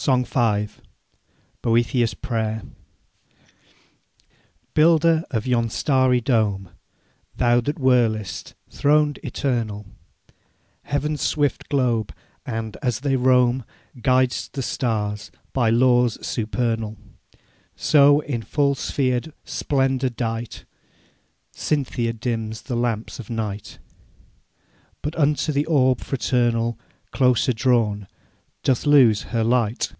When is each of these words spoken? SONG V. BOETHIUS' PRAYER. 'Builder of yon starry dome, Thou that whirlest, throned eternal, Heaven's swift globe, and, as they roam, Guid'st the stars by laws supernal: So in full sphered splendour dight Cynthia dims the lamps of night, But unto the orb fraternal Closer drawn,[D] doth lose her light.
SONG 0.00 0.26
V. 0.26 0.68
BOETHIUS' 1.60 2.14
PRAYER. 2.14 2.62
'Builder 4.72 5.24
of 5.32 5.44
yon 5.44 5.68
starry 5.68 6.20
dome, 6.20 6.68
Thou 7.36 7.60
that 7.62 7.80
whirlest, 7.80 8.54
throned 8.70 9.18
eternal, 9.24 9.86
Heaven's 10.84 11.20
swift 11.20 11.68
globe, 11.68 12.14
and, 12.46 12.76
as 12.80 13.00
they 13.00 13.16
roam, 13.16 13.64
Guid'st 14.00 14.52
the 14.52 14.62
stars 14.62 15.32
by 15.52 15.68
laws 15.68 16.16
supernal: 16.24 16.96
So 17.74 18.20
in 18.20 18.42
full 18.42 18.76
sphered 18.76 19.32
splendour 19.44 20.10
dight 20.10 20.64
Cynthia 21.50 22.12
dims 22.12 22.62
the 22.62 22.76
lamps 22.76 23.18
of 23.18 23.30
night, 23.30 23.80
But 25.02 25.16
unto 25.16 25.50
the 25.52 25.66
orb 25.66 26.00
fraternal 26.02 26.78
Closer 27.10 27.52
drawn,[D] 27.52 28.06
doth 28.64 28.86
lose 28.86 29.22
her 29.34 29.44
light. 29.44 29.94